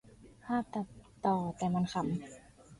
[0.43, 0.87] ภาพตัด
[1.25, 2.03] ต่อ แต่มันขำ